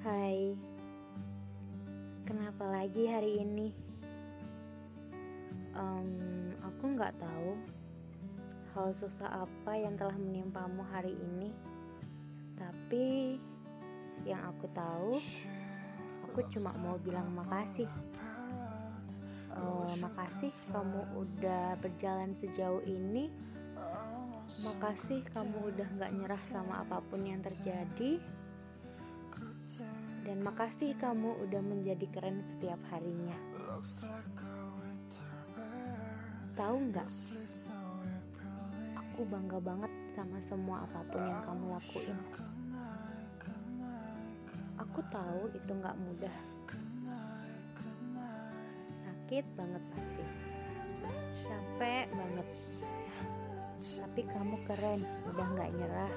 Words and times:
Hai, 0.00 0.56
kenapa 2.24 2.64
lagi 2.64 3.04
hari 3.04 3.44
ini? 3.44 3.68
Em, 5.76 6.08
aku 6.64 6.96
nggak 6.96 7.20
tahu 7.20 7.52
hal 8.72 8.96
susah 8.96 9.44
apa 9.44 9.76
yang 9.76 10.00
telah 10.00 10.16
menimpamu 10.16 10.80
hari 10.88 11.12
ini. 11.12 11.52
Tapi 12.56 13.36
yang 14.24 14.40
aku 14.48 14.72
tahu, 14.72 15.20
aku 16.24 16.48
cuma 16.48 16.72
mau 16.80 16.96
bilang 16.96 17.28
makasih. 17.36 17.92
Eh, 19.52 19.94
makasih 20.00 20.56
kamu 20.72 21.12
udah 21.12 21.76
berjalan 21.76 22.32
sejauh 22.32 22.80
ini. 22.88 23.28
Makasih 24.64 25.28
kamu 25.36 25.76
udah 25.76 25.88
nggak 26.00 26.12
nyerah 26.16 26.42
sama 26.48 26.88
apa 26.88 27.04
pun 27.04 27.20
yang 27.20 27.44
terjadi. 27.44 28.39
Dan 30.30 30.46
makasih 30.46 30.94
kamu 30.94 31.42
udah 31.42 31.58
menjadi 31.58 32.06
keren 32.06 32.38
setiap 32.38 32.78
harinya. 32.94 33.34
Tahu 36.54 36.76
nggak? 36.86 37.10
Aku 38.94 39.26
bangga 39.26 39.58
banget 39.58 39.90
sama 40.14 40.38
semua 40.38 40.86
apa 40.86 41.02
pun 41.10 41.18
yang 41.18 41.42
kamu 41.42 41.74
lakuin. 41.74 42.18
Aku 44.78 45.02
tahu 45.10 45.50
itu 45.50 45.72
nggak 45.74 45.98
mudah. 45.98 46.36
Sakit 48.94 49.42
banget 49.58 49.82
pasti. 49.98 50.24
Capek 51.42 52.06
banget. 52.14 52.48
Tapi 53.98 54.20
kamu 54.30 54.56
keren, 54.62 55.00
udah 55.26 55.46
nggak 55.58 55.74
nyerah. 55.74 56.14